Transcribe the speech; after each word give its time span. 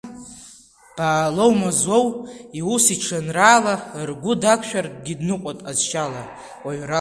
Баалоу 0.97 1.51
Мазлоу 1.61 2.05
иус 2.59 2.85
иҽанраала, 2.95 3.75
ргәы 4.07 4.33
дақәшәартәгьы 4.41 5.13
дныҟәоит 5.19 5.59
ҟазшьала, 5.65 6.23
уаҩрала. 6.63 6.89